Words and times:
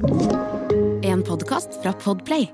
En 0.00 1.22
podkast 1.22 1.82
fra 1.82 1.92
Podplay. 1.92 2.46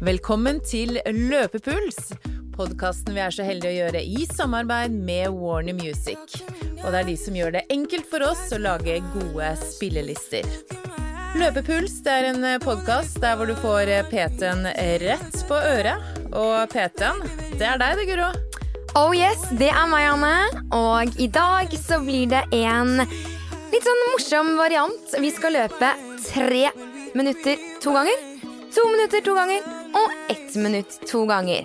Velkommen 0.00 0.58
til 0.60 0.98
Løpepuls, 1.06 2.10
podkasten 2.52 3.16
vi 3.16 3.22
er 3.24 3.32
så 3.32 3.46
heldige 3.48 3.70
å 3.70 3.78
gjøre 3.78 4.02
i 4.04 4.26
samarbeid 4.28 4.92
med 4.92 5.32
Warner 5.32 5.72
Music. 5.78 6.36
Og 6.82 6.90
det 6.92 7.00
er 7.00 7.08
de 7.08 7.14
som 7.16 7.38
gjør 7.38 7.54
det 7.56 7.62
enkelt 7.72 8.10
for 8.10 8.26
oss 8.28 8.42
å 8.52 8.60
lage 8.60 8.98
gode 9.14 9.48
spillelister. 9.62 10.44
Løpepuls 11.40 12.02
det 12.04 12.18
er 12.18 12.28
en 12.34 12.46
podkast 12.60 13.22
der 13.24 13.40
hvor 13.40 13.48
du 13.48 13.56
får 13.62 13.94
PT-en 14.12 14.68
rett 15.06 15.40
på 15.48 15.62
øret. 15.62 16.12
Og 16.28 16.68
PT-en, 16.74 17.24
det 17.56 17.72
er 17.72 17.80
deg 17.80 18.02
det, 18.02 18.08
Guro. 18.12 18.28
Oh 19.00 19.16
yes, 19.16 19.48
det 19.56 19.72
er 19.72 19.88
meg, 19.88 20.12
Anne. 20.12 20.62
Og 20.76 21.16
i 21.16 21.32
dag 21.32 21.72
så 21.80 22.02
blir 22.04 22.28
det 22.36 22.44
en 22.52 23.06
litt 23.72 23.84
sånn 23.84 24.04
morsom 24.12 24.54
variant. 24.58 25.14
Vi 25.20 25.30
skal 25.34 25.56
løpe 25.56 25.92
tre 26.26 26.68
minutter 27.18 27.60
to 27.82 27.94
ganger. 27.94 28.26
To 28.74 28.84
minutter 28.92 29.24
to 29.24 29.34
ganger 29.36 29.64
og 29.96 30.32
ett 30.32 30.56
minutt 30.60 30.98
to 31.08 31.24
ganger. 31.26 31.64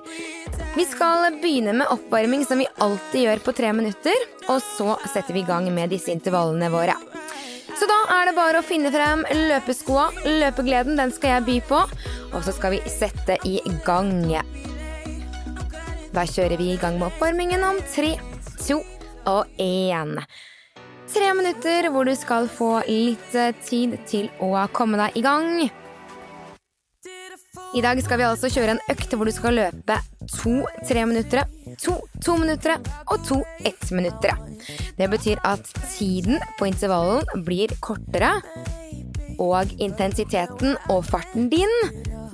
Vi 0.75 0.85
skal 0.89 1.35
begynne 1.41 1.73
med 1.77 1.91
oppvarming 1.93 2.45
som 2.45 2.61
vi 2.61 2.67
alltid 2.81 3.27
gjør 3.27 3.43
på 3.45 3.53
tre 3.53 3.73
minutter. 3.75 4.27
Og 4.49 4.61
så 4.63 4.95
setter 5.13 5.35
vi 5.35 5.43
i 5.43 5.47
gang 5.47 5.67
med 5.73 5.93
disse 5.93 6.11
intervallene 6.13 6.71
våre. 6.73 6.95
Så 7.73 7.87
da 7.89 7.99
er 8.19 8.29
det 8.29 8.37
bare 8.37 8.61
å 8.61 8.65
finne 8.65 8.91
frem 8.93 9.25
løpeskoa. 9.27 10.09
Løpegleden 10.25 10.99
den 10.99 11.13
skal 11.13 11.37
jeg 11.37 11.47
by 11.49 11.57
på. 11.69 11.81
Og 12.33 12.39
så 12.45 12.55
skal 12.55 12.77
vi 12.77 12.81
sette 12.89 13.37
i 13.49 13.59
gang. 13.85 14.31
Da 16.13 16.25
kjører 16.29 16.57
vi 16.61 16.73
i 16.73 16.79
gang 16.81 16.99
med 16.99 17.09
oppvarmingen 17.09 17.63
om 17.65 17.79
tre, 17.89 18.15
to 18.61 18.81
og 19.29 19.61
én. 19.61 20.17
Tre 21.11 21.29
minutter 21.35 21.89
hvor 21.91 22.07
du 22.07 22.13
skal 22.15 22.47
få 22.51 22.69
litt 22.87 23.33
tid 23.65 23.95
til 24.07 24.29
å 24.43 24.53
komme 24.71 24.99
deg 25.01 25.17
i 25.19 25.23
gang. 25.25 25.49
I 27.73 27.81
dag 27.81 27.99
skal 28.05 28.19
vi 28.21 28.25
altså 28.27 28.51
kjøre 28.53 28.75
en 28.75 28.81
økt 28.93 29.15
hvor 29.17 29.25
du 29.25 29.33
skal 29.33 29.57
løpe 29.57 29.97
to 30.29 30.59
treminuttere, 30.85 31.47
to 31.81 31.95
tominuttere 32.23 32.77
og 33.09 33.25
to 33.27 33.39
ettminuttere. 33.65 34.37
Det 34.97 35.09
betyr 35.09 35.41
at 35.47 35.65
tiden 35.95 36.37
på 36.59 36.69
intervallen 36.69 37.45
blir 37.47 37.73
kortere, 37.81 38.35
og 39.41 39.73
intensiteten 39.81 40.77
og 40.93 41.01
farten 41.09 41.49
din, 41.49 41.73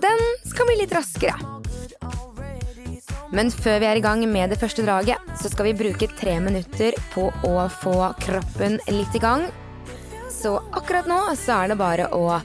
den 0.04 0.28
skal 0.44 0.68
bli 0.68 0.82
litt 0.82 0.94
raskere. 0.96 1.59
Men 3.36 3.52
før 3.54 3.78
vi 3.82 3.86
er 3.86 4.00
i 4.00 4.04
gang 4.04 4.24
med 4.26 4.50
det 4.50 4.58
første 4.62 4.84
draget, 4.86 5.22
så 5.38 5.52
skal 5.52 5.70
vi 5.70 5.78
bruke 5.78 6.10
tre 6.18 6.40
minutter 6.42 6.98
på 7.14 7.28
å 7.46 7.68
få 7.70 7.98
kroppen 8.24 8.80
litt 8.90 9.18
i 9.18 9.22
gang. 9.22 9.46
Så 10.34 10.56
akkurat 10.74 11.10
nå 11.10 11.20
så 11.38 11.62
er 11.62 11.72
det 11.72 11.78
bare 11.78 12.10
å 12.16 12.40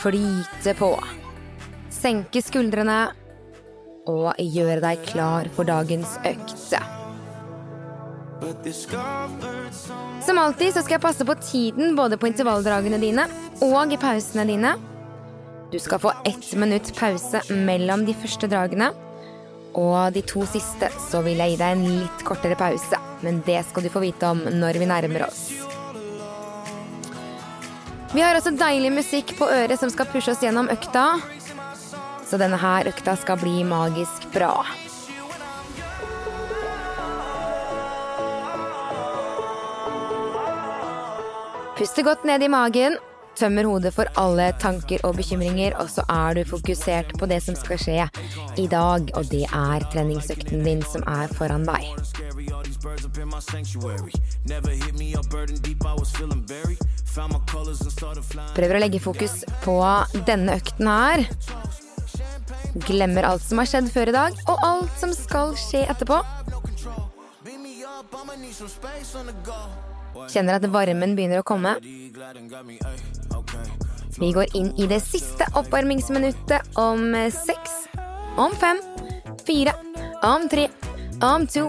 flyte 0.00 0.74
på. 0.78 0.90
Senke 1.94 2.42
skuldrene 2.42 2.98
og 4.08 4.38
gjøre 4.40 4.80
deg 4.82 5.02
klar 5.10 5.50
for 5.54 5.68
dagens 5.68 6.16
økt. 6.26 6.56
Som 10.24 10.38
alltid 10.38 10.74
så 10.74 10.82
skal 10.82 10.96
jeg 10.96 11.02
passe 11.02 11.26
på 11.26 11.34
tiden 11.42 11.96
både 11.98 12.18
på 12.18 12.30
intervalldragene 12.30 13.00
dine 13.02 13.26
og 13.66 13.92
i 13.92 13.98
pausene 14.00 14.46
dine. 14.48 14.76
Du 15.68 15.76
skal 15.82 16.00
få 16.00 16.14
ett 16.24 16.54
minutt 16.56 16.94
pause 16.96 17.42
mellom 17.52 18.06
de 18.08 18.14
første 18.16 18.48
dragene. 18.48 18.94
Og 19.76 20.12
de 20.14 20.22
to 20.26 20.46
siste 20.48 20.88
så 21.10 21.20
vil 21.26 21.40
jeg 21.42 21.54
gi 21.54 21.60
deg 21.60 21.76
en 21.76 21.86
litt 22.00 22.24
kortere 22.26 22.56
pause. 22.58 22.98
Men 23.24 23.42
det 23.46 23.60
skal 23.68 23.84
du 23.84 23.92
få 23.92 24.02
vite 24.02 24.30
om 24.30 24.40
når 24.60 24.80
vi 24.80 24.88
nærmer 24.88 25.26
oss. 25.28 25.42
Vi 28.14 28.22
har 28.24 28.38
også 28.38 28.54
deilig 28.56 28.92
musikk 28.94 29.34
på 29.36 29.50
øret 29.52 29.80
som 29.80 29.90
skal 29.92 30.08
pushe 30.08 30.32
oss 30.32 30.40
gjennom 30.42 30.70
økta. 30.72 31.18
Så 32.28 32.40
denne 32.40 32.56
her 32.60 32.88
økta 32.88 33.16
skal 33.20 33.40
bli 33.40 33.60
magisk 33.68 34.24
bra. 34.32 34.54
Puste 41.78 42.02
godt 42.02 42.24
ned 42.26 42.42
i 42.42 42.48
magen, 42.50 42.96
tømmer 43.38 43.68
hodet 43.68 43.92
for 43.94 44.10
alle 44.18 44.50
tanker 44.62 45.02
og 45.06 45.16
bekymringer, 45.18 45.76
og 45.78 45.90
så 45.92 46.02
er 46.10 46.38
du 46.38 46.42
fokusert 46.48 47.14
på 47.18 47.28
det 47.30 47.38
som 47.44 47.56
skal 47.58 47.80
skje 47.80 48.06
i 48.58 48.66
dag, 48.70 49.10
og 49.14 49.30
det 49.30 49.44
er 49.46 49.86
treningsøkten 49.92 50.64
din 50.66 50.82
som 50.90 51.04
er 51.06 51.30
foran 51.38 51.66
deg. 51.68 51.86
Prøver 58.58 58.76
å 58.76 58.82
legge 58.82 59.02
fokus 59.02 59.42
på 59.64 59.78
denne 60.26 60.58
økten 60.58 60.90
her. 60.90 61.26
Glemmer 62.86 63.26
alt 63.26 63.44
som 63.46 63.62
har 63.62 63.70
skjedd 63.70 63.92
før 63.94 64.10
i 64.10 64.16
dag, 64.18 64.42
og 64.50 64.66
alt 64.66 64.98
som 65.00 65.14
skal 65.16 65.54
skje 65.58 65.86
etterpå. 65.90 66.20
Kjenner 70.28 70.58
at 70.58 70.66
varmen 70.72 71.14
begynner 71.16 71.42
å 71.42 71.46
komme. 71.46 71.76
Vi 74.18 74.32
går 74.34 74.56
inn 74.58 74.72
i 74.76 74.88
det 74.90 75.00
siste 75.04 75.46
oppvarmingsminuttet 75.56 76.78
om 76.80 77.12
seks, 77.34 77.84
om 78.36 78.54
fem, 78.58 78.80
fire, 79.46 79.74
om 80.26 80.48
tre, 80.50 80.66
om 81.22 81.46
to, 81.46 81.66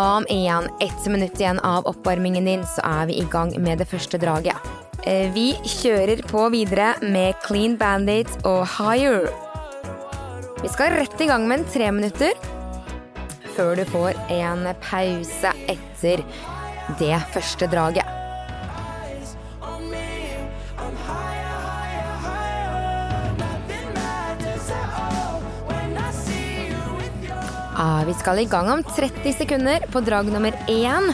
om 0.00 0.26
én. 0.30 0.68
Ett 0.82 1.06
minutt 1.06 1.40
igjen 1.40 1.60
av 1.60 1.86
oppvarmingen 1.86 2.44
din, 2.44 2.64
så 2.66 2.82
er 2.88 3.06
vi 3.10 3.20
i 3.22 3.28
gang 3.30 3.54
med 3.62 3.78
det 3.78 3.88
første 3.90 4.18
draget. 4.18 4.58
Vi 5.04 5.52
kjører 5.68 6.22
på 6.24 6.48
videre 6.54 6.94
med 7.04 7.36
Clean 7.44 7.76
Bandit 7.76 8.30
og 8.48 8.64
Higher. 8.78 9.28
Vi 10.62 10.70
skal 10.72 10.96
rett 10.96 11.20
i 11.20 11.28
gang 11.28 11.44
med 11.48 11.60
en 11.60 11.66
tre 11.68 11.90
minutter 11.92 12.32
før 13.54 13.76
du 13.78 13.84
får 13.86 14.16
en 14.34 14.64
pause 14.82 15.52
etter 15.70 16.24
det 16.98 17.16
første 17.34 17.68
draget. 17.70 18.04
Ah, 27.74 28.04
vi 28.06 28.14
skal 28.14 28.38
i 28.38 28.46
gang 28.46 28.70
om 28.70 28.82
30 28.86 29.32
sekunder 29.34 29.82
på 29.92 30.00
drag 30.00 30.30
nummer 30.30 30.54
én. 30.70 31.10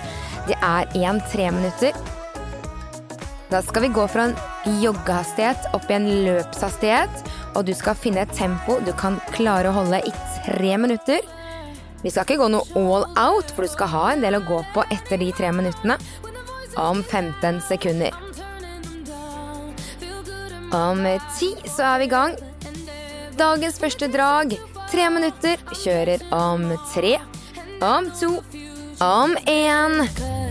Det 0.46 0.58
er 0.60 0.86
én 0.94 1.20
treminutter. 1.32 1.96
Da 3.50 3.62
skal 3.62 3.82
vi 3.82 3.88
gå 3.88 4.04
fra 4.08 4.28
en 4.28 4.36
joggehastighet 4.82 5.72
opp 5.74 5.88
i 5.90 5.96
en 5.96 6.06
løpshastighet, 6.26 7.24
og 7.56 7.64
du 7.66 7.72
skal 7.74 7.98
finne 7.98 8.22
et 8.22 8.34
tempo 8.36 8.76
du 8.86 8.92
kan 8.94 9.18
klare 9.32 9.72
å 9.72 9.78
holde 9.80 10.02
i 10.06 10.12
tre 10.44 10.76
minutter. 10.78 11.24
Vi 12.02 12.10
skal 12.10 12.24
ikke 12.24 12.40
gå 12.40 12.48
noe 12.48 12.64
all 12.80 13.04
out, 13.20 13.50
for 13.52 13.66
du 13.66 13.70
skal 13.72 13.90
ha 13.92 14.04
en 14.14 14.24
del 14.24 14.38
å 14.38 14.44
gå 14.46 14.62
på 14.74 14.84
etter 14.94 15.20
de 15.20 15.30
tre 15.36 15.50
minuttene. 15.52 15.98
Om 16.80 17.02
15 17.02 17.60
sekunder. 17.66 18.14
Om 20.72 21.02
ti 21.36 21.50
så 21.66 21.94
er 21.94 21.98
vi 22.00 22.06
i 22.06 22.12
gang. 22.12 22.36
Dagens 23.36 23.80
første 23.82 24.08
drag. 24.12 24.54
Tre 24.90 25.10
minutter. 25.12 25.60
Kjører 25.82 26.24
om 26.34 26.70
tre. 26.94 27.16
Om 27.84 28.10
to. 28.20 28.32
Om 29.04 29.36
én. 29.50 30.06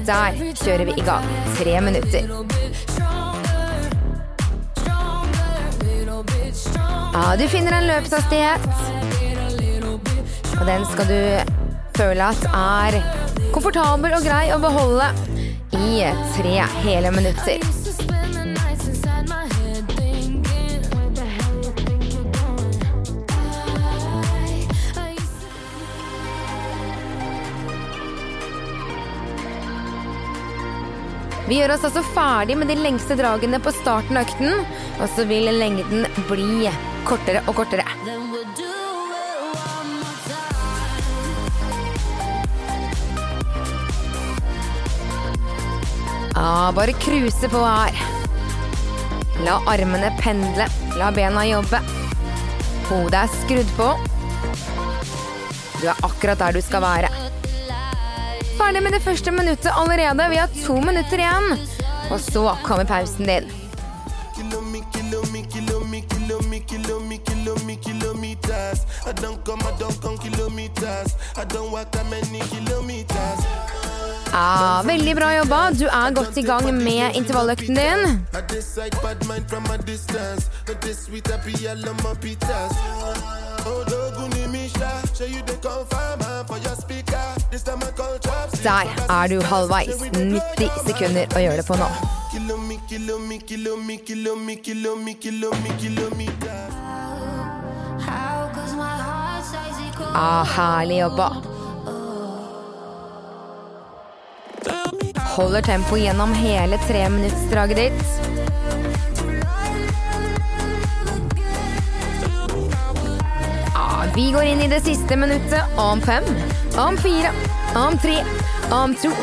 Der 0.10 0.38
kjører 0.60 0.86
vi 0.90 0.98
i 1.00 1.08
gang. 1.08 1.26
Tre 1.58 1.80
minutter. 1.82 2.30
Ja, 7.14 7.36
du 7.36 7.48
finner 7.52 7.80
en 7.80 7.88
løpshastighet. 7.90 9.29
Og 10.60 10.68
den 10.68 10.86
skal 10.92 11.08
du 11.08 11.20
føle 11.96 12.30
at 12.32 12.48
er 12.52 13.00
komfortabel 13.56 14.16
og 14.18 14.26
grei 14.28 14.46
å 14.52 14.60
beholde 14.62 15.08
i 15.80 16.04
tre 16.36 16.56
hele 16.84 17.12
minutter. 17.16 17.64
Vi 31.50 31.58
gjør 31.58 31.72
oss 31.74 31.86
altså 31.88 32.04
ferdig 32.14 32.60
med 32.60 32.70
de 32.70 32.76
lengste 32.78 33.16
dragene 33.18 33.58
på 33.64 33.72
starten 33.74 34.20
av 34.20 34.28
økten, 34.28 34.68
og 35.00 35.08
så 35.16 35.26
vil 35.26 35.50
lengden 35.56 36.06
bli 36.30 36.70
kortere 37.10 37.42
og 37.48 37.58
kortere. 37.64 38.29
Ja, 46.40 46.72
bare 46.76 46.94
kruse 46.94 47.50
på 47.50 47.60
her. 47.66 47.96
La 49.44 49.58
armene 49.68 50.12
pendle, 50.22 50.68
la 50.96 51.10
bena 51.12 51.42
jobbe. 51.44 51.82
Hodet 52.88 53.26
er 53.26 53.34
skrudd 53.42 53.74
på. 53.76 53.88
Du 55.82 55.84
er 55.92 56.00
akkurat 56.00 56.40
der 56.40 56.56
du 56.56 56.62
skal 56.64 56.86
være. 56.86 57.10
Ferdig 58.56 58.84
med 58.86 58.96
det 58.96 59.02
første 59.04 59.36
minuttet 59.36 59.68
allerede. 59.74 60.30
Vi 60.32 60.40
har 60.40 60.56
to 60.64 60.80
minutter 60.80 61.20
igjen. 61.20 61.60
Og 62.08 62.24
så 62.24 62.56
kommer 62.64 62.88
pausen 62.88 63.28
din. 63.28 63.52
I 69.10 69.12
don't 69.12 69.44
come, 69.44 69.62
I 69.62 69.72
don't 69.80 70.02
come 70.02 70.18
kilometers. 70.18 71.16
I 71.36 71.44
don't 71.46 71.72
walk 71.72 71.92
that 71.92 72.06
many 72.10 72.40
kilometers. 72.40 73.79
Ja, 74.32 74.82
veldig 74.86 75.16
bra 75.16 75.30
jobba. 75.38 75.60
Du 75.74 75.86
er 75.86 76.14
godt 76.14 76.38
i 76.38 76.42
gang 76.42 76.66
med 76.74 77.16
intervalløkten 77.16 77.76
din. 77.76 78.26
Der 88.64 88.86
er 89.10 89.28
du 89.28 89.42
halvveis. 89.42 90.02
90 90.14 90.70
sekunder 90.88 91.26
å 91.36 91.44
gjøre 91.44 91.62
det 91.62 91.68
på 91.68 91.78
nå. 91.80 91.90
Ah, 100.20 100.44
herlig 100.56 101.04
kilo 101.06 101.59
Holder 105.36 105.62
tempo 105.62 105.98
gjennom 105.98 106.34
hele 106.34 106.78
treminuttsdraget 106.78 107.78
ditt. 107.78 108.04
Ja, 113.74 114.04
vi 114.16 114.32
går 114.32 114.44
inn 114.44 114.62
i 114.62 114.68
det 114.68 114.82
siste 114.82 115.18
minuttet 115.18 115.78
om 115.78 116.02
fem, 116.02 116.24
om 116.78 116.98
fire, 116.98 117.32
om 117.76 117.98
tre, 117.98 118.18
om 118.72 118.96
to, 118.96 119.14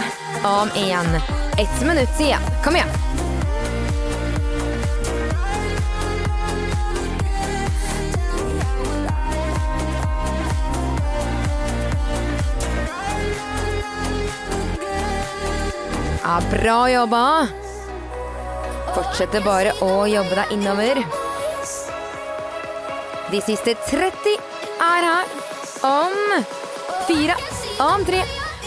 om 0.45 0.71
én. 0.77 1.21
Ett 1.59 1.87
minutt 1.87 2.21
igjen. 2.21 2.41
Kom 2.65 2.77
igjen. 2.77 3.06
Ja, 16.37 16.43
bra 16.51 16.91
jobba. 16.91 17.49
Fortsette 18.93 19.41
bare 19.41 19.71
å 19.81 20.05
jobbe 20.05 20.37
deg 20.37 20.51
innover. 20.53 20.99
De 23.31 23.41
siste 23.47 23.73
30 23.87 24.35
er 24.85 25.07
her. 25.07 25.33
Om 25.89 26.45
fire, 27.09 27.39
om 27.81 28.05
tre, 28.05 28.21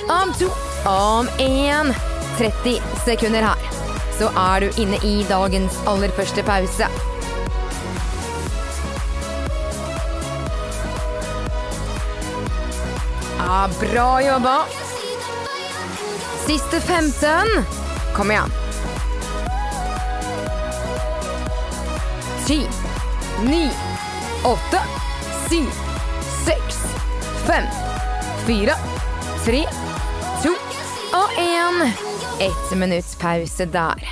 om 0.09 0.33
to, 0.41 0.49
om 0.89 1.29
én. 1.45 1.93
30 2.41 2.81
sekunder 3.05 3.45
her. 3.51 3.69
Så 4.17 4.33
er 4.33 4.65
du 4.65 4.81
inne 4.81 4.97
i 5.05 5.21
dagens 5.29 5.77
aller 5.85 6.09
første 6.17 6.41
pause. 6.49 6.89
Ja, 13.37 13.65
bra 13.77 14.11
jobba. 14.25 14.61
Siste 16.49 16.81
15. 16.81 17.47
Kom 18.15 18.31
igjen. 18.31 18.49
Ti, 22.47 22.67
ni, 23.45 23.69
åtte, 24.45 24.79
syv, 25.49 25.67
seks, 26.45 26.79
fem, 27.45 27.69
fire, 28.47 28.73
tre, 29.45 29.61
to 30.41 30.55
og 31.19 31.37
én. 31.37 31.85
Ett 32.41 32.73
minutts 32.73 33.13
pause 33.21 33.69
der. 33.69 34.09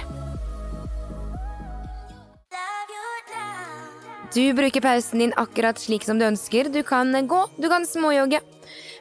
Du 4.34 4.54
bruker 4.54 4.82
pausen 4.82 5.26
din 5.26 5.34
akkurat 5.34 5.80
slik 5.82 6.06
som 6.06 6.22
du 6.22 6.30
ønsker. 6.30 6.70
Du 6.70 6.84
kan 6.84 7.18
gå, 7.28 7.48
du 7.58 7.66
kan 7.70 7.86
småjogge. 7.86 8.46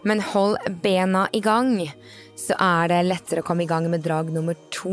Men 0.02 0.24
hold 0.24 0.56
bena 0.80 1.28
i 1.32 1.40
gang, 1.44 1.82
så 2.36 2.56
er 2.60 2.92
det 2.92 3.02
lettere 3.06 3.42
å 3.42 3.46
komme 3.46 3.64
i 3.64 3.70
gang 3.70 3.88
med 3.90 4.04
drag 4.04 4.30
nummer 4.32 4.56
to. 4.74 4.92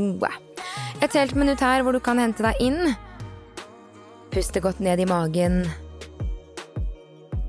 Et 1.04 1.19
helt 1.19 1.36
minutt 1.36 1.62
her 1.63 1.84
hvor 1.84 1.95
du 1.95 2.00
kan 2.04 2.22
hente 2.22 2.45
deg 2.45 2.62
inn. 2.63 2.95
Puste 4.34 4.63
godt 4.63 4.80
ned 4.81 5.04
i 5.04 5.10
magen. 5.10 5.63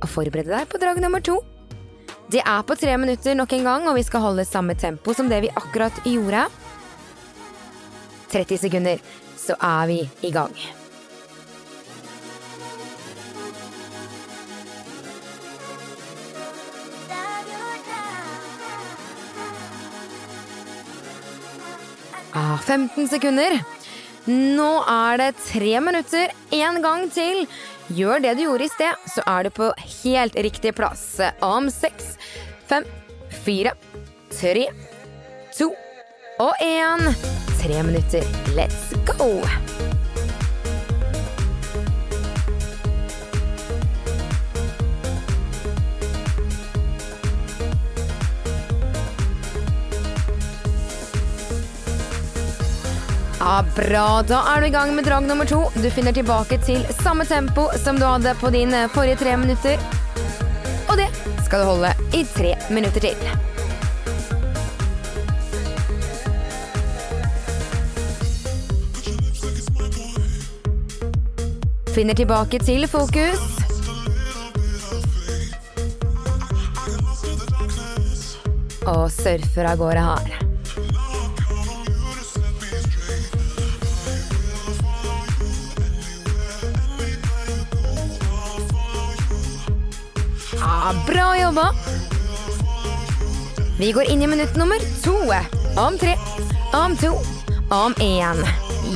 Og 0.02 0.08
forberede 0.11 0.52
deg 0.52 0.69
på 0.69 0.82
drag 0.82 1.00
nummer 1.02 1.23
to. 1.25 1.38
Det 2.32 2.43
er 2.43 2.62
på 2.67 2.76
tre 2.81 2.96
minutter 2.99 3.37
nok 3.38 3.52
en 3.55 3.67
gang, 3.69 3.88
og 3.88 3.99
vi 3.99 4.05
skal 4.06 4.25
holde 4.25 4.46
samme 4.49 4.75
tempo 4.75 5.14
som 5.14 5.29
det 5.31 5.44
vi 5.44 5.52
akkurat 5.55 6.05
gjorde. 6.08 6.47
30 8.35 8.64
sekunder, 8.64 9.05
så 9.38 9.55
er 9.62 9.93
vi 9.93 10.00
i 10.26 10.32
gang. 10.35 10.56
Ah, 22.44 22.58
15 22.58 23.08
sekunder. 23.08 23.55
Nå 24.29 24.70
er 24.91 25.20
det 25.20 25.31
tre 25.46 25.79
minutter. 25.81 26.32
En 26.52 26.82
gang 26.85 27.06
til. 27.12 27.46
Gjør 27.94 28.20
det 28.25 28.35
du 28.37 28.44
gjorde 28.46 28.67
i 28.67 28.73
sted, 28.73 29.08
så 29.12 29.25
er 29.29 29.44
du 29.44 29.52
på 29.52 29.70
helt 30.02 30.37
riktig 30.46 30.75
plass. 30.76 31.05
Om 31.44 31.69
seks, 31.73 32.14
fem, 32.69 32.85
fire, 33.44 33.75
tre, 34.32 34.69
to 35.56 35.73
og 36.41 36.64
én. 36.64 37.12
Tre 37.61 37.82
minutter. 37.85 38.25
Let's 38.56 38.88
go! 39.08 39.94
Ja, 53.44 53.64
Bra. 53.76 54.23
Da 54.23 54.38
er 54.55 54.61
du 54.61 54.67
i 54.67 54.70
gang 54.73 54.94
med 54.96 55.05
drag 55.05 55.26
nummer 55.29 55.44
to. 55.44 55.58
Du 55.76 55.91
finner 55.93 56.14
tilbake 56.17 56.56
til 56.64 56.81
samme 57.02 57.26
tempo 57.29 57.67
som 57.76 57.99
du 58.00 58.05
hadde 58.08 58.32
på 58.41 58.49
dine 58.49 58.87
forrige 58.88 59.19
tre 59.20 59.35
minutter. 59.37 59.76
Og 60.88 60.96
det 60.96 61.11
skal 61.44 61.61
du 61.61 61.67
holde 61.69 61.91
i 62.17 62.23
tre 62.25 62.55
minutter 62.73 63.05
til. 63.05 63.20
Finner 71.92 72.16
tilbake 72.16 72.62
til 72.64 72.88
fokus. 72.88 73.45
Og 78.88 79.12
surfer 79.12 79.69
av 79.69 79.76
gårde 79.85 80.09
her. 80.09 80.44
Ja, 90.64 90.94
bra 91.06 91.37
jobba! 91.37 91.73
Vi 93.78 93.92
går 93.92 94.11
inn 94.11 94.23
i 94.23 94.26
minutt 94.26 94.56
nummer 94.56 94.80
to. 95.02 95.16
Om 95.76 95.99
tre, 95.99 96.16
om 96.73 96.97
to, 96.97 97.11
om 97.68 97.94
én. 98.00 98.40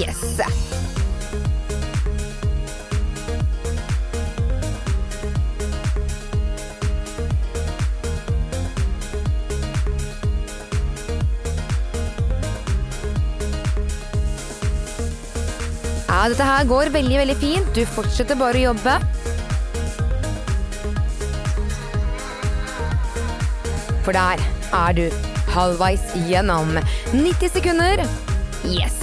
Yes! 0.01 0.41
Ja, 16.09 16.29
dette 16.29 16.43
her 16.43 16.65
går 16.65 16.89
veldig, 16.97 17.19
veldig 17.19 17.37
fint. 17.45 17.75
Du 17.77 17.85
fortsetter 17.85 18.41
bare 18.41 18.57
å 18.57 18.71
jobbe. 18.71 19.18
For 24.09 24.13
der 24.13 24.41
er 24.73 24.93
du 24.97 25.11
halvveis 25.53 26.01
gjennom 26.31 26.71
90 27.13 27.51
sekunder. 27.53 28.01
Yes! 28.65 28.97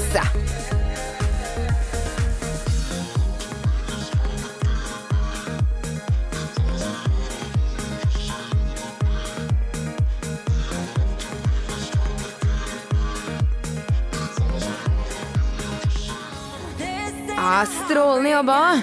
Strålende 17.85 18.29
jobba. 18.29 18.81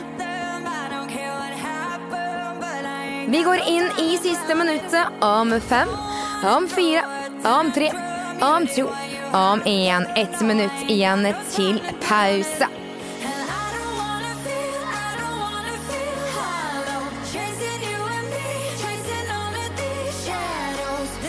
Vi 3.32 3.42
går 3.42 3.60
inn 3.66 3.90
i 3.98 4.16
siste 4.22 4.54
minuttet 4.54 5.22
om 5.24 5.54
fem, 5.66 5.88
om 6.44 6.68
fire, 6.68 7.04
om 7.44 7.72
tre, 7.72 7.92
om 8.40 8.66
to, 8.66 8.88
om 9.32 9.62
én. 9.62 10.06
Ett 10.16 10.40
minutt 10.40 10.88
igjen 10.88 11.34
til 11.50 11.80
pause. 12.08 12.68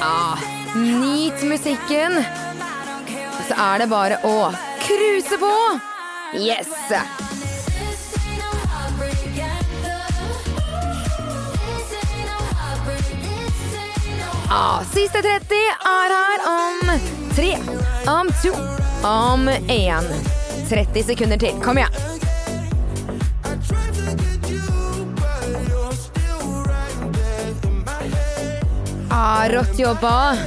Ah, 0.01 0.38
nyt 0.75 1.43
musikken. 1.43 2.24
Så 3.48 3.53
er 3.58 3.79
det 3.79 3.88
bare 3.88 4.20
å 4.24 4.51
cruise 4.84 5.38
på. 5.39 5.55
Yes! 6.34 6.72
Ah, 14.55 14.83
siste 14.83 15.22
30 15.22 15.55
er 15.86 16.12
her 16.13 16.41
om 16.50 17.00
tre, 17.36 17.57
om 18.07 18.27
to, 18.43 18.51
om 19.07 19.50
én. 19.50 20.03
30 20.69 21.03
sekunder 21.03 21.38
til. 21.41 21.55
Kom 21.63 21.77
igjen. 21.77 21.89
Ah, 29.10 29.50
rått 29.50 29.79
jobba. 29.79 30.38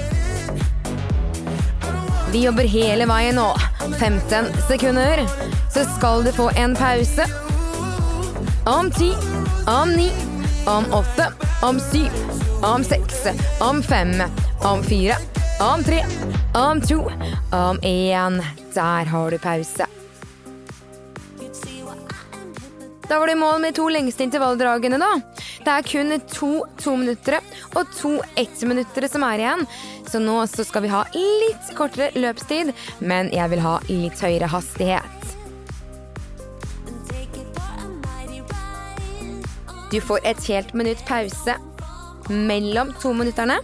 Vi 2.31 2.45
jobber 2.45 2.71
hele 2.79 3.11
veien 3.11 3.43
nå. 3.43 3.51
15 3.99 4.53
sekunder. 4.69 5.27
Så 5.75 5.83
skal 5.97 6.23
du 6.23 6.31
få 6.33 6.53
en 6.55 6.79
pause. 6.79 7.27
Om 8.71 8.91
ti, 8.95 9.15
om 9.67 9.99
ni, 9.99 10.13
om 10.67 10.93
åtte, 10.95 11.33
om 11.67 11.81
syv, 11.91 12.46
om 12.63 12.85
sex, 12.85 13.27
om 13.61 13.83
fem, 13.83 14.23
om 14.63 14.83
fire, 14.83 15.17
om 15.61 15.85
tre, 15.85 16.05
om 16.55 16.81
to, 16.81 17.11
om 17.53 17.81
én. 17.83 18.43
Der 18.75 19.05
har 19.05 19.31
du 19.31 19.39
pause. 19.39 19.87
Da 23.09 23.19
var 23.19 23.27
det 23.27 23.35
mål 23.35 23.61
med 23.61 23.75
to 23.75 23.89
lengste 23.89 24.25
intervalldragene, 24.25 24.99
da. 24.99 25.13
Det 25.65 25.73
er 25.73 25.87
kun 25.87 26.15
to 26.31 26.51
tominuttere 26.81 27.39
og 27.75 27.93
to 27.95 28.17
ettminuttere 28.39 29.09
som 29.11 29.25
er 29.27 29.43
igjen. 29.43 29.63
Så 30.11 30.19
nå 30.23 30.41
så 30.51 30.65
skal 30.67 30.87
vi 30.87 30.91
ha 30.91 31.05
litt 31.15 31.71
kortere 31.79 32.11
løpstid, 32.19 32.73
men 32.99 33.31
jeg 33.35 33.53
vil 33.53 33.63
ha 33.63 33.79
litt 33.89 34.21
høyere 34.23 34.51
hastighet. 34.51 35.13
Du 39.93 40.01
får 40.03 40.27
et 40.27 40.43
helt 40.51 40.75
minutt 40.75 41.03
pause 41.07 41.55
mellom 42.29 42.93
to 43.03 43.13
minutterne. 43.17 43.59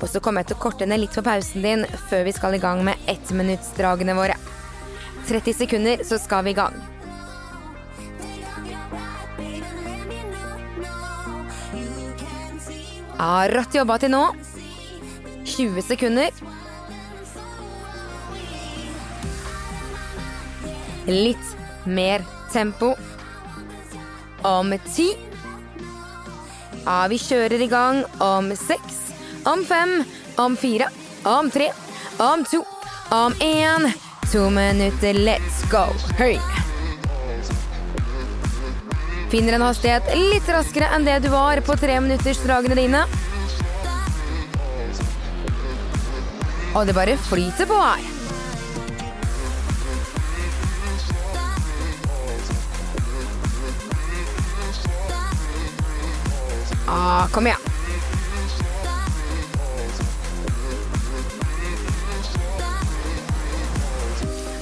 Og 0.00 0.08
så 0.10 0.20
kommer 0.20 0.42
jeg 0.42 0.52
til 0.52 0.58
å 0.58 0.64
korte 0.64 0.88
ned 0.88 1.00
litt 1.00 1.14
på 1.16 1.24
pausen 1.24 1.64
din 1.64 1.84
før 2.10 2.26
vi 2.26 2.34
skal 2.36 2.56
i 2.56 2.62
gang 2.62 2.82
med 2.84 3.00
ettminuttsdragene 3.10 4.16
våre. 4.18 4.36
30 5.28 5.56
sekunder, 5.56 6.02
så 6.04 6.18
skal 6.20 6.44
vi 6.44 6.52
i 6.52 6.58
gang. 6.58 6.74
Ja, 13.14 13.46
rått 13.48 13.76
jobba 13.76 13.96
til 14.02 14.12
nå. 14.12 14.24
20 15.48 15.84
sekunder. 15.86 16.34
Litt 21.06 21.86
mer 21.86 22.24
tempo. 22.52 22.94
Om 24.44 24.76
ti. 24.92 25.12
Ja, 26.84 27.06
vi 27.08 27.16
kjører 27.16 27.62
i 27.64 27.68
gang 27.68 28.02
om 28.20 28.50
seks, 28.60 28.98
om 29.48 29.62
fem, 29.64 30.02
om 30.36 30.56
fire, 30.56 30.90
om 31.24 31.48
tre, 31.50 31.70
om 32.20 32.44
to, 32.44 32.60
om 33.08 33.32
én. 33.40 33.88
To 34.32 34.48
minutter, 34.52 35.16
let's 35.16 35.62
go. 35.72 35.86
Høy. 36.18 36.36
Finner 39.32 39.56
en 39.56 39.64
hastighet 39.64 40.08
litt 40.18 40.48
raskere 40.52 40.90
enn 40.96 41.06
det 41.08 41.20
du 41.24 41.30
var 41.32 41.60
på 41.64 41.76
treminuttersdragene 41.80 42.76
dine. 42.78 43.04
Og 46.74 46.84
det 46.84 46.96
bare 46.96 47.16
flyter 47.30 47.70
på 47.70 47.80
her. 47.80 48.13
Could 56.86 57.32
kom 57.32 57.46
igjen. 57.46 57.58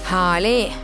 Herlig. 0.04 0.76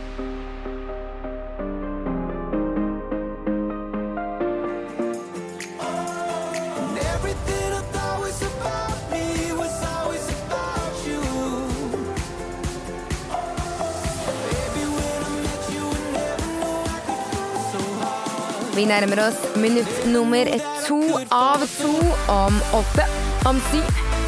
Vi 18.75 18.85
nærmer 18.85 19.27
oss 19.27 19.55
minutt 19.55 20.05
nummer 20.05 20.45
to 20.89 21.19
av 21.29 21.57
to. 21.57 21.93
Om 22.27 22.61
åtte, 22.73 23.05
om 23.45 23.61
syv, 23.71 23.85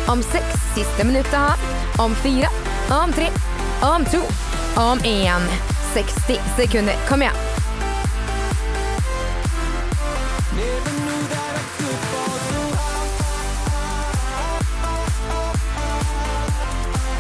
om 0.08 0.24
seks, 0.24 0.56
siste 0.76 1.04
minuttet 1.04 1.34
her. 1.34 1.58
Om 1.98 2.16
fire, 2.16 2.48
om 3.04 3.14
tre, 3.14 3.30
om 3.82 4.06
to, 4.06 4.22
om 4.82 5.00
én. 5.00 5.42
60 5.94 6.40
sekunder. 6.58 6.96
Kom 7.10 7.22
igjen. 7.22 7.36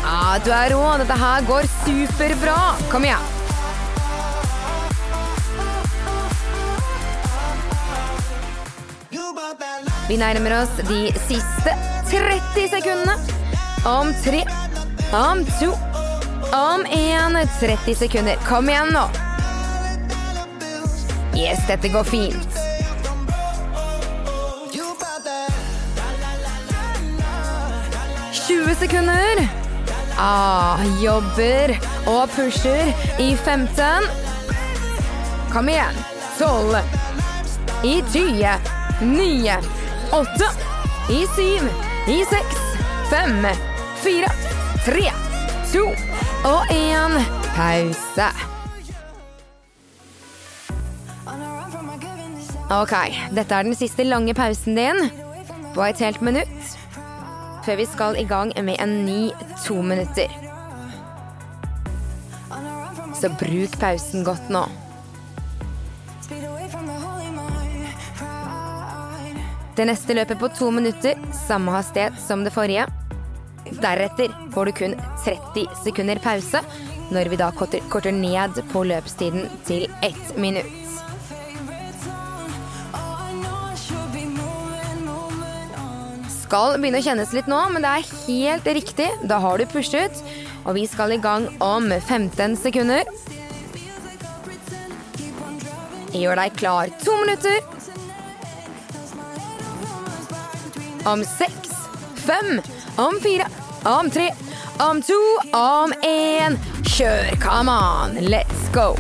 Ja, 0.03 0.39
du 0.45 0.51
er 0.51 0.69
rå. 0.69 0.86
Dette 1.01 1.21
her 1.25 1.45
går 1.50 1.69
superbra. 1.83 2.60
Kom 2.91 3.10
igjen. 3.10 3.40
Vi 10.12 10.18
nærmer 10.18 10.51
oss 10.58 10.72
de 10.89 11.13
siste 11.24 11.74
30 12.10 12.65
sekundene. 12.68 13.13
Om 13.88 14.10
tre, 14.24 14.41
om 15.15 15.46
to, 15.46 15.70
om 16.51 16.84
én. 16.84 17.38
30 17.60 17.96
sekunder. 17.96 18.36
Kom 18.44 18.68
igjen 18.70 18.91
nå. 18.91 19.06
Yes, 21.32 21.63
dette 21.70 21.88
går 21.94 22.03
fint. 22.03 22.60
20 28.36 28.75
sekunder. 28.84 29.46
Ah, 30.20 30.84
jobber 31.00 31.77
og 32.03 32.25
pusher 32.36 32.91
i 33.15 33.32
15. 33.46 34.12
Kom 35.53 35.72
igjen. 35.72 36.03
12. 36.36 36.75
I 37.88 38.01
20. 38.12 38.60
9. 39.01 39.81
8. 40.12 40.27
I 41.10 41.25
7. 41.36 41.70
I 42.08 42.25
6. 42.25 42.46
5. 43.10 43.46
4. 44.03 44.27
3. 44.86 45.12
2. 45.74 45.84
Og 46.44 46.62
1. 46.72 47.22
Pause. 47.56 48.27
Ok, 52.72 52.94
dette 53.36 53.56
er 53.56 53.63
den 53.63 53.75
siste 53.75 54.03
lange 54.03 54.34
pausen 54.36 54.75
din 54.75 55.00
på 55.75 55.88
et 55.88 56.03
helt 56.03 56.22
minutt 56.22 56.75
før 57.63 57.80
vi 57.80 57.88
skal 57.88 58.20
i 58.20 58.27
gang 58.27 58.51
med 58.63 58.84
en 58.84 59.06
ny 59.06 59.32
to 59.63 59.80
minutter. 59.82 60.27
Så 63.15 63.32
bruk 63.39 63.80
pausen 63.80 64.27
godt 64.27 64.50
nå. 64.51 64.68
Det 69.75 69.86
neste 69.88 70.16
løpet 70.18 70.40
på 70.40 70.50
to 70.51 70.68
minutter, 70.75 71.16
samme 71.48 71.72
hastighet 71.72 72.18
som 72.20 72.44
det 72.44 72.51
forrige. 72.51 72.88
Deretter 73.80 74.34
får 74.51 74.68
du 74.68 74.72
kun 74.75 74.96
30 75.24 75.63
sekunder 75.86 76.20
pause, 76.20 76.60
når 77.12 77.32
vi 77.32 77.40
da 77.40 77.48
korter, 77.56 77.84
korter 77.92 78.12
ned 78.12 78.60
på 78.74 78.84
løpstiden 78.90 79.48
til 79.68 79.88
ett 80.04 80.36
minutt. 80.36 80.78
Skal 86.42 86.75
begynne 86.75 87.00
å 87.00 87.06
kjennes 87.06 87.32
litt 87.32 87.48
nå, 87.48 87.63
men 87.72 87.86
det 87.86 87.96
er 87.96 88.10
helt 88.28 88.72
riktig. 88.75 89.08
Da 89.24 89.40
har 89.40 89.56
du 89.56 89.70
pushet, 89.72 90.20
og 90.66 90.75
vi 90.75 90.84
skal 90.84 91.16
i 91.16 91.22
gang 91.24 91.48
om 91.63 91.88
15 91.96 92.60
sekunder. 92.60 93.08
Gjør 96.12 96.44
deg 96.44 96.60
klar. 96.60 96.92
To 97.06 97.22
minutter. 97.24 97.71
Om 101.05 101.24
seks, 101.25 101.70
fem, 102.15 102.62
om 102.96 103.20
fire, 103.22 103.48
om 103.84 104.10
tre, 104.10 104.34
om 104.79 105.01
to, 105.01 105.20
om 105.58 105.93
én. 106.03 106.58
Kjør, 106.86 107.36
come 107.41 107.72
on, 107.72 108.12
let's 108.12 108.70
go. 108.74 108.96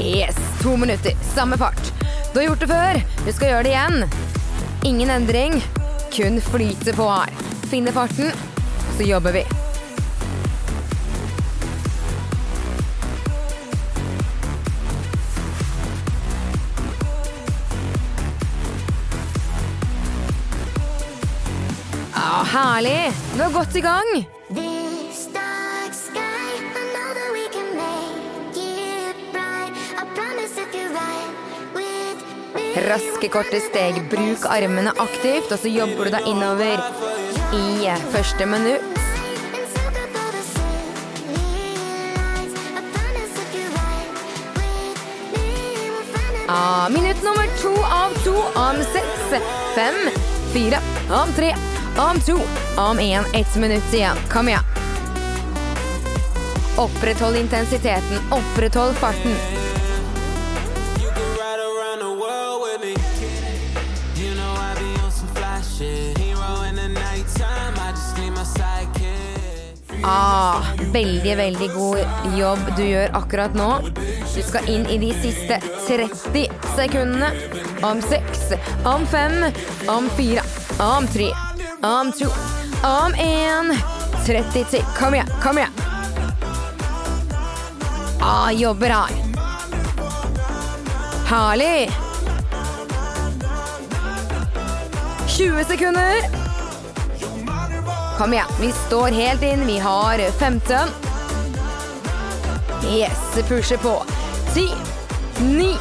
Yes, 0.00 0.36
to 0.62 0.76
minutter, 0.76 1.12
samme 1.34 1.58
fart. 1.58 1.92
Du 2.32 2.38
har 2.38 2.46
gjort 2.46 2.60
det 2.60 2.68
før, 2.68 3.02
du 3.26 3.32
skal 3.32 3.48
gjøre 3.48 3.62
det 3.62 3.72
igjen. 3.72 4.06
Ingen 4.84 5.10
endring, 5.10 5.60
kun 6.12 6.40
flyte 6.40 6.92
på 6.92 7.08
her. 7.08 7.32
Finne 7.70 7.92
farten, 7.92 8.32
så 8.98 9.08
jobber 9.08 9.40
vi. 9.40 9.61
Herlig! 22.82 23.12
Du 23.36 23.42
er 23.42 23.52
godt 23.52 23.76
i 23.76 23.80
gang. 23.80 24.10
Raske, 32.82 33.28
korte 33.28 33.60
steg. 33.60 34.00
Bruk 34.10 34.46
armene 34.48 34.92
aktivt, 34.98 35.52
og 35.52 35.58
så 35.60 35.70
jobber 35.70 36.08
du 36.08 36.16
deg 36.16 36.26
innover 36.26 36.82
i 37.54 37.92
første 38.12 38.46
minutt. 38.46 38.88
Ah, 46.52 46.88
minutt 46.92 47.22
nummer 47.24 47.48
to 47.62 47.72
av 47.86 48.16
to 48.24 48.34
om 48.60 48.82
seks. 48.92 49.38
Fem, 49.76 50.10
fire, 50.52 50.82
om 51.08 51.32
tre, 51.36 51.54
om 51.98 52.20
to, 52.20 52.38
om 52.76 52.98
én. 52.98 53.24
Ett 53.34 53.56
minutt 53.56 53.94
igjen. 53.94 54.16
Kom 54.30 54.48
igjen. 54.48 54.62
Oppretthold 56.76 57.36
intensiteten. 57.36 58.18
Oppretthold 58.30 58.94
farten. 58.94 59.34
Ah, 70.04 70.62
veldig, 70.92 71.36
veldig 71.36 71.70
god 71.74 71.98
jobb 72.38 72.58
du 72.76 72.82
gjør 72.82 73.14
akkurat 73.14 73.54
nå. 73.54 73.68
Du 74.34 74.42
skal 74.42 74.66
inn 74.68 74.86
i 74.90 74.98
de 74.98 75.12
siste 75.22 75.60
30 75.86 76.48
sekundene. 76.74 77.30
Om 77.82 78.02
seks, 78.02 78.50
om 78.86 79.06
fem, 79.06 79.44
om 79.86 80.10
fire, 80.18 80.42
om 80.82 81.06
tre, 81.06 81.30
om 81.82 82.12
to, 82.12 82.26
om 82.82 83.14
én. 83.14 83.76
30 84.26 84.64
til. 84.64 84.84
Kom 84.98 85.14
igjen, 85.14 85.26
kom 85.42 85.58
igjen. 85.58 85.70
Ah, 88.20 88.50
jobber 88.50 88.86
her. 88.86 89.08
Herlig. 91.26 91.90
20 95.28 95.64
sekunder. 95.64 96.16
Kom 98.18 98.32
igjen, 98.32 98.46
vi 98.60 98.72
står 98.72 99.08
helt 99.08 99.42
inn. 99.42 99.66
Vi 99.66 99.78
har 99.78 100.18
15. 100.30 100.88
Yes, 102.92 103.48
pusher 103.48 103.76
på. 103.76 104.02
10, 104.54 104.68
9, 105.40 105.76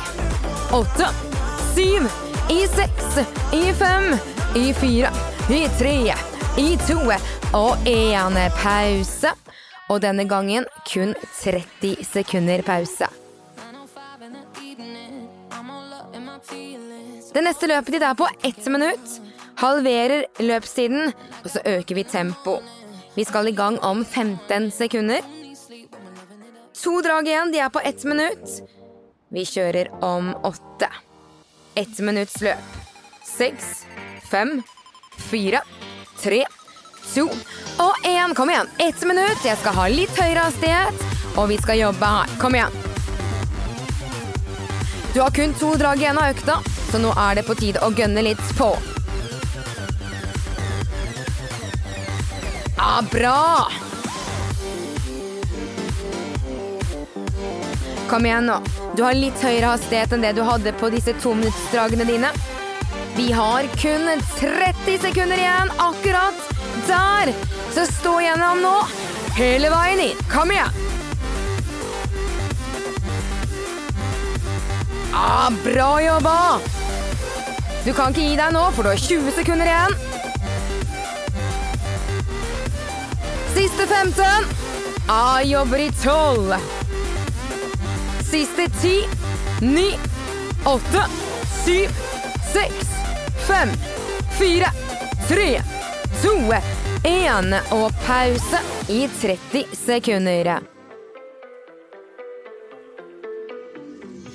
8, 0.72 1.08
7, 1.75 1.81
i 2.50 2.67
6, 2.67 3.27
i 3.51 3.74
5, 3.74 4.15
i 4.55 4.74
4, 4.74 5.10
i 5.51 5.67
tre, 5.79 6.13
i 6.58 6.77
to 6.88 6.96
og 7.58 7.88
én 7.89 8.38
pause. 8.62 9.34
Og 9.91 10.00
denne 10.00 10.24
gangen 10.24 10.63
kun 10.88 11.12
30 11.41 12.05
sekunder 12.08 12.63
pause. 12.63 13.10
Det 17.33 17.44
neste 17.44 17.68
løpet 17.68 17.98
ditt 17.98 18.07
er 18.07 18.16
på 18.16 18.29
ett 18.48 18.66
minutt. 18.72 19.20
Halverer 19.59 20.25
løpstiden, 20.40 21.11
og 21.44 21.50
så 21.51 21.59
øker 21.66 21.96
vi 21.96 22.03
tempo. 22.03 22.59
Vi 23.16 23.27
skal 23.27 23.51
i 23.51 23.55
gang 23.55 23.79
om 23.83 24.05
15 24.05 24.72
sekunder. 24.72 25.22
To 26.83 27.01
drag 27.01 27.27
igjen, 27.27 27.51
de 27.51 27.59
er 27.59 27.70
på 27.70 27.83
ett 27.83 28.03
minutt. 28.03 28.61
Vi 29.29 29.44
kjører 29.46 29.92
om 30.03 30.31
åtte. 30.48 30.87
Ett 31.75 32.00
minutts 32.00 32.40
løp. 32.42 32.77
Seks, 33.27 33.83
fem, 34.31 34.61
fire, 35.22 35.62
tre, 36.22 36.44
to 37.14 37.27
og 37.81 38.07
én. 38.07 38.36
Kom 38.36 38.50
igjen, 38.50 38.70
ett 38.79 39.01
minutt. 39.07 39.46
Jeg 39.46 39.57
skal 39.62 39.77
ha 39.77 39.90
litt 39.92 40.16
høyere 40.18 40.48
hastighet, 40.48 41.05
og 41.36 41.50
vi 41.51 41.60
skal 41.62 41.79
jobbe 41.81 42.14
her. 42.16 42.40
Kom 42.42 42.57
igjen. 42.57 42.79
Du 45.14 45.20
har 45.20 45.31
kun 45.36 45.53
to 45.60 45.74
drag 45.75 46.00
igjen 46.00 46.18
av 46.18 46.31
økta, 46.31 46.62
så 46.92 47.00
nå 47.03 47.12
er 47.20 47.40
det 47.40 47.48
på 47.48 47.55
tide 47.60 47.81
å 47.84 47.92
gønne 47.92 48.24
litt 48.24 48.44
på. 48.57 48.72
Ja, 52.77 53.01
bra! 53.12 53.68
Kom 58.10 58.25
igjen 58.25 58.48
nå. 58.48 58.55
Du 58.96 59.03
har 59.03 59.16
litt 59.16 59.44
høyere 59.44 59.75
hastighet 59.75 60.16
enn 60.16 60.24
det 60.25 60.34
du 60.36 60.42
hadde 60.48 60.74
på 60.79 60.90
disse 60.92 61.14
tominuttsdragene 61.24 62.07
dine. 62.07 62.31
Vi 63.15 63.31
har 63.31 63.63
kun 63.63 64.21
30 64.39 64.97
sekunder 65.01 65.37
igjen, 65.37 65.71
akkurat 65.77 66.33
der. 66.87 67.33
Så 67.74 67.85
stå 67.85 68.19
gjennom 68.21 68.61
nå, 68.63 68.75
hele 69.35 69.69
veien 69.69 70.00
inn. 70.00 70.21
Kom 70.31 70.51
igjen. 70.51 70.71
Ah, 75.13 75.51
bra 75.63 75.89
jobba! 76.01 76.37
Du 77.85 77.91
kan 77.93 78.13
ikke 78.13 78.24
gi 78.24 78.37
deg 78.39 78.53
nå, 78.55 78.63
for 78.75 78.85
du 78.85 78.91
har 78.93 79.01
20 79.01 79.35
sekunder 79.35 79.67
igjen. 79.67 79.97
Siste 83.55 83.87
15. 83.89 84.47
Ah, 85.11 85.41
jobber 85.43 85.83
i 85.83 85.89
12. 86.00 86.55
Siste 88.31 88.69
10, 88.79 89.03
9, 89.61 90.00
8, 90.63 91.05
7, 91.65 91.89
6, 92.53 92.74
5, 93.48 93.70
4, 94.40 94.66
3, 95.27 95.61
2, 96.22 96.53
1 97.03 97.53
og 97.72 97.92
pause 98.05 98.59
i 98.90 99.07
30 99.22 99.64
sekunder. 99.85 100.59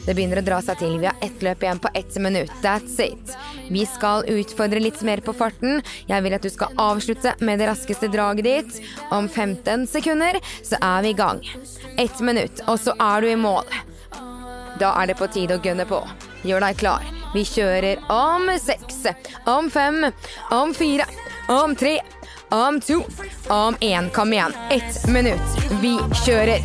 Det 0.06 0.14
begynner 0.14 0.38
å 0.38 0.44
dra 0.46 0.60
seg 0.62 0.78
til. 0.78 0.94
Vi 1.02 1.08
har 1.10 1.18
ett 1.20 1.42
løp 1.42 1.64
igjen 1.66 1.80
på 1.82 1.90
ett 1.94 2.16
minutt. 2.22 2.52
That's 2.62 2.94
it. 3.02 3.34
Vi 3.68 3.82
skal 3.90 4.24
utfordre 4.30 4.80
litt 4.80 5.02
mer 5.02 5.20
på 5.20 5.34
farten. 5.34 5.82
Jeg 6.06 6.22
vil 6.22 6.36
at 6.36 6.46
du 6.46 6.50
skal 6.54 6.78
avslutte 6.78 7.34
med 7.42 7.58
det 7.58 7.66
raskeste 7.72 8.08
draget 8.12 8.46
ditt. 8.46 8.80
Om 9.10 9.28
15 9.28 9.88
sekunder 9.90 10.38
så 10.62 10.78
er 10.80 11.02
vi 11.02 11.10
i 11.10 11.18
gang. 11.18 11.42
Ett 11.98 12.20
minutt, 12.20 12.62
og 12.70 12.78
så 12.80 12.94
er 13.02 13.20
du 13.20 13.32
i 13.32 13.36
mål. 13.36 13.66
Da 14.78 14.94
er 15.02 15.10
det 15.10 15.18
på 15.18 15.28
tide 15.32 15.58
å 15.58 15.64
gønne 15.64 15.88
på. 15.90 16.00
Gjør 16.46 16.68
deg 16.68 16.78
klar. 16.84 17.16
Vi 17.36 17.42
kjører 17.44 17.98
om 18.08 18.46
seks, 18.56 19.02
om 19.44 19.66
fem, 19.70 20.06
om 20.50 20.70
fire, 20.74 21.04
om 21.52 21.74
tre, 21.76 21.98
om 22.48 22.78
to, 22.80 23.02
om 23.52 23.76
én. 23.84 24.08
Kom 24.10 24.32
igjen. 24.32 24.54
Ett 24.72 25.06
minutt. 25.12 25.58
Vi 25.82 25.98
kjører. 26.24 26.64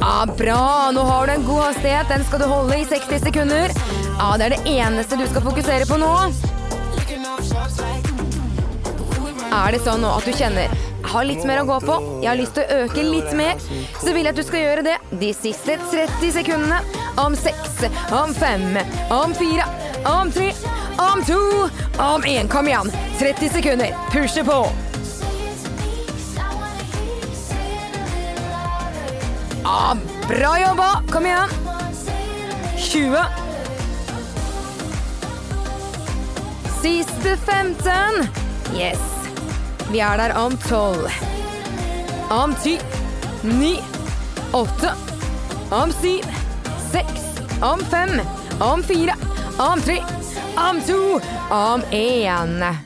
Ja, 0.00 0.26
Bra! 0.38 0.90
Nå 0.94 1.00
har 1.00 1.26
du 1.26 1.32
en 1.32 1.46
god 1.46 1.62
hastighet. 1.62 2.06
Den 2.08 2.24
skal 2.24 2.38
du 2.38 2.46
holde 2.46 2.78
i 2.78 2.84
60 2.84 3.18
sekunder. 3.24 3.74
Ja, 4.18 4.36
Det 4.38 4.44
er 4.46 4.54
det 4.54 4.62
eneste 4.70 5.18
du 5.18 5.26
skal 5.26 5.42
fokusere 5.42 5.90
på 5.90 5.98
nå. 5.98 6.12
Er 9.50 9.74
det 9.74 9.82
sånn 9.82 10.06
nå 10.06 10.14
at 10.14 10.30
du 10.30 10.38
kjenner 10.38 10.70
har 11.10 11.26
litt 11.26 11.44
mer 11.48 11.62
å 11.62 11.66
gå 11.68 11.78
på, 11.82 11.96
jeg 12.22 12.30
har 12.30 12.38
lyst 12.38 12.54
til 12.56 12.64
å 12.64 12.84
øke 12.84 13.04
litt 13.06 13.32
mer, 13.38 13.58
så 13.98 14.12
vil 14.14 14.26
jeg 14.26 14.34
at 14.34 14.38
du 14.38 14.44
skal 14.46 14.64
gjøre 14.64 14.84
det 14.86 14.96
de 15.22 15.30
siste 15.34 15.78
30 15.90 16.34
sekundene. 16.38 16.80
Om 17.20 17.34
seks, 17.36 17.82
om 18.14 18.34
fem, 18.36 18.78
om 19.12 19.34
fire, 19.36 19.66
om 20.08 20.30
tre, 20.32 20.52
om 21.00 21.24
to, 21.26 21.40
om 22.00 22.24
én. 22.28 22.48
Kom 22.50 22.70
igjen! 22.70 22.92
30 23.18 23.52
sekunder. 23.56 23.92
Pushe 24.14 24.44
på. 24.46 24.60
Ah, 29.66 29.96
bra 30.28 30.54
jobba! 30.62 30.90
Kom 31.10 31.26
igjen. 31.26 31.48
20. 32.78 33.18
Siste 36.80 37.36
15. 37.36 38.28
Yes. 38.74 39.09
Vi 39.90 39.98
er 39.98 40.20
der 40.20 40.36
om 40.38 40.56
12. 40.68 41.10
Om 42.30 42.54
10. 42.62 42.78
9. 43.42 43.72
8. 44.52 44.94
Om 45.70 45.92
7. 46.02 46.20
6. 46.92 47.28
Om 47.62 47.84
fem. 47.90 48.20
Om 48.60 48.82
fire. 48.82 49.18
om 49.60 49.80
tre, 49.80 49.98
om 50.56 50.80
to, 50.86 51.20
om 51.50 51.82
én. 51.90 52.76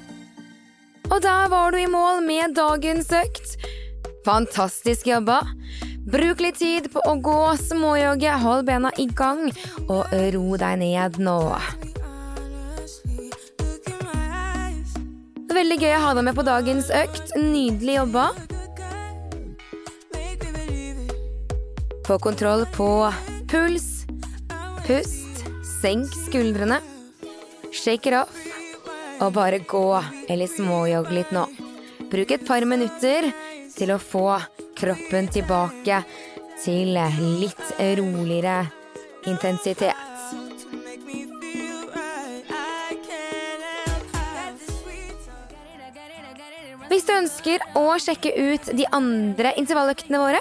Og 1.11 1.23
der 1.23 1.49
var 1.49 1.71
du 1.71 1.79
i 1.79 1.87
mål 1.87 2.25
med 2.27 2.57
dagens 2.57 3.12
økt. 3.14 3.55
Fantastisk 4.27 5.07
jobba. 5.07 5.43
Bruk 6.11 6.43
litt 6.43 6.59
tid 6.59 6.90
på 6.93 7.03
å 7.07 7.14
gå, 7.23 7.38
småjogge, 7.61 8.35
hold 8.43 8.67
bena 8.67 8.90
i 8.99 9.07
gang, 9.07 9.53
og 9.87 10.11
ro 10.35 10.59
deg 10.61 10.81
ned 10.83 11.21
nå. 11.23 11.38
Veldig 15.55 15.77
gøy 15.79 15.93
å 15.95 16.01
ha 16.03 16.14
deg 16.17 16.25
med 16.27 16.35
på 16.35 16.43
dagens 16.47 16.88
økt. 16.90 17.29
Nydelig 17.38 17.95
jobba. 18.01 18.25
Få 22.09 22.17
kontroll 22.19 22.64
på 22.75 22.88
puls, 23.53 23.87
pust, 24.83 25.45
senk 25.79 26.11
skuldrene. 26.25 26.81
Shake 27.71 28.11
it 28.11 28.17
off. 28.19 28.40
Og 29.23 29.31
bare 29.37 29.62
gå 29.62 29.87
eller 30.27 30.51
småjogg 30.51 31.12
litt 31.14 31.31
nå. 31.35 31.47
Bruk 32.11 32.35
et 32.35 32.47
par 32.49 32.67
minutter 32.67 33.31
til 33.77 33.95
å 33.95 34.01
få 34.03 34.27
kroppen 34.75 35.31
tilbake 35.31 36.01
til 36.64 36.99
litt 36.99 37.71
roligere 38.01 38.64
intensitet. 39.31 40.13
Ønsker 47.20 47.62
å 47.79 47.87
sjekke 48.03 48.33
ut 48.37 48.70
de 48.77 48.87
andre 48.94 49.55
intervalløktene 49.61 50.20
våre, 50.20 50.40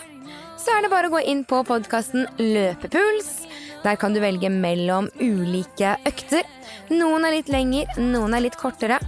så 0.60 0.76
er 0.76 0.86
det 0.86 0.92
bare 0.94 1.10
å 1.10 1.14
gå 1.16 1.24
inn 1.28 1.44
på 1.48 1.60
podkasten 1.68 2.28
Løpepuls. 2.40 3.44
Der 3.84 3.98
kan 4.00 4.16
du 4.16 4.22
velge 4.24 4.48
mellom 4.52 5.10
ulike 5.20 5.98
økter. 6.08 6.48
Noen 6.94 7.28
er 7.28 7.38
litt 7.38 7.52
lengre, 7.52 7.84
noen 8.00 8.38
er 8.38 8.46
litt 8.46 8.58
kortere. 8.60 9.02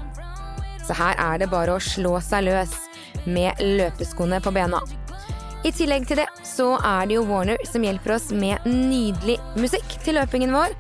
Så 0.86 0.98
her 1.00 1.16
er 1.22 1.40
det 1.42 1.50
bare 1.54 1.78
å 1.78 1.82
slå 1.82 2.18
seg 2.22 2.46
løs 2.50 2.76
med 3.26 3.62
løpeskoene 3.64 4.42
på 4.44 4.54
bena. 4.54 4.84
I 5.66 5.72
tillegg 5.74 6.06
til 6.06 6.20
det 6.22 6.28
så 6.46 6.76
er 6.78 7.08
det 7.08 7.16
jo 7.16 7.26
Warner 7.26 7.62
som 7.66 7.86
hjelper 7.88 8.20
oss 8.20 8.28
med 8.36 8.68
nydelig 8.70 9.40
musikk 9.58 9.96
til 10.06 10.20
løpingen 10.20 10.54
vår. 10.54 10.76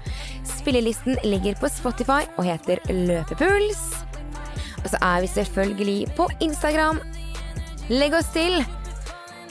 Spillelisten 0.59 1.17
ligger 1.25 1.57
på 1.57 1.71
Spotify 1.73 2.21
og 2.35 2.45
heter 2.45 2.83
Løpepuls. 2.91 3.94
Så 4.85 4.99
er 5.01 5.23
vi 5.23 5.29
selvfølgelig 5.31 5.99
på 6.17 6.27
Instagram. 6.45 7.01
Legg 7.89 8.15
oss 8.17 8.29
til. 8.33 8.61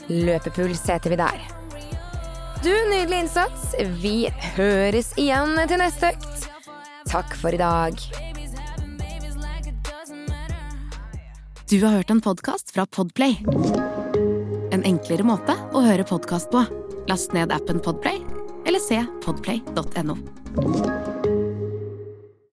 Løpepuls 0.09 0.83
heter 0.89 1.13
vi 1.13 1.19
der. 1.19 1.43
Du, 2.63 2.71
nydelig 2.89 3.25
innsats. 3.25 3.73
Vi 4.01 4.29
høres 4.55 5.11
igjen 5.21 5.57
til 5.69 5.81
neste 5.81 6.13
økt. 6.15 6.47
Takk 7.11 7.35
for 7.37 7.53
i 7.53 7.61
dag. 7.61 7.99
Du 11.69 11.79
har 11.81 11.97
hørt 11.97 12.13
en 12.13 12.21
podkast 12.21 12.73
fra 12.73 12.85
Podplay. 12.85 13.39
En 14.73 14.85
enklere 14.85 15.25
måte 15.25 15.57
å 15.73 15.85
høre 15.85 16.05
podkast 16.07 16.51
på. 16.53 16.65
Last 17.09 17.33
ned 17.37 17.53
appen 17.53 17.81
Podplay, 17.81 18.21
eller 18.65 18.81
se 18.81 19.01
podplay.no. 19.25 21.34